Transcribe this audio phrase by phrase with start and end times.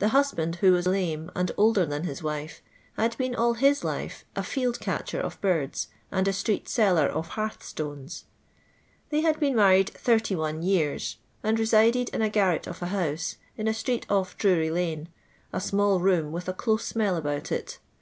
[0.00, 2.60] The husband, who was lame, and older than his wife,
[2.94, 7.28] had been all hi* life a field catcher of birds, and a street seller of
[7.38, 8.24] hearth stones.
[9.10, 13.68] They had been married 31 years, and resided in a garret of a house, in
[13.68, 15.06] a street off Drurylanc—
[15.52, 17.78] a small room, with a close smell about it.